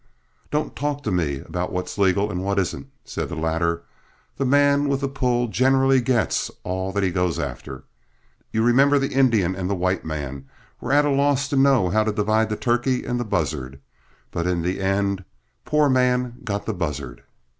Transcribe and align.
"Don't 0.49 0.75
talk 0.75 1.03
to 1.03 1.11
me 1.11 1.41
about 1.41 1.71
what's 1.71 1.95
legal 1.99 2.31
and 2.31 2.43
what 2.43 2.57
isn't," 2.57 2.87
said 3.05 3.29
the 3.29 3.35
latter; 3.35 3.83
"the 4.37 4.47
man 4.47 4.89
with 4.89 5.01
the 5.01 5.07
pull 5.07 5.47
generally 5.47 6.01
gets 6.01 6.49
all 6.63 6.91
that 6.91 7.03
he 7.03 7.11
goes 7.11 7.37
after. 7.37 7.83
You 8.51 8.63
remember 8.63 8.97
the 8.97 9.13
Indian 9.13 9.55
and 9.55 9.69
the 9.69 9.75
white 9.75 10.03
man 10.03 10.49
were 10.79 10.91
at 10.91 11.05
a 11.05 11.11
loss 11.11 11.47
to 11.49 11.55
know 11.55 11.91
how 11.91 12.03
to 12.03 12.11
divide 12.11 12.49
the 12.49 12.57
turkey 12.57 13.05
and 13.05 13.19
the 13.19 13.23
buzzard, 13.25 13.79
but 14.31 14.47
in 14.47 14.63
the 14.63 14.79
end 14.81 15.23
poor 15.65 15.87
man 15.87 16.37
got 16.43 16.65
the 16.65 16.73
buzzard. 16.73 17.21